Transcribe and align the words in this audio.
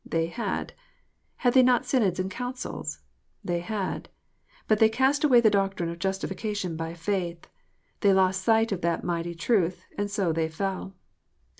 They 0.03 0.25
had. 0.25 0.73
Had 1.35 1.53
they 1.53 1.61
not 1.61 1.85
synods 1.85 2.19
and 2.19 2.31
councils? 2.31 3.01
They 3.43 3.59
had. 3.59 4.09
But 4.67 4.79
they 4.79 4.89
cast 4.89 5.23
away 5.23 5.41
the 5.41 5.51
doctrine 5.51 5.89
of 5.91 5.99
justification 5.99 6.75
by 6.75 6.95
faith. 6.95 7.45
They 7.99 8.11
lost 8.11 8.41
sight 8.41 8.71
of 8.71 8.81
that 8.81 9.03
mighty 9.03 9.35
truth, 9.35 9.85
and 9.99 10.09
so 10.09 10.33
they 10.33 10.49
fell. 10.49 10.95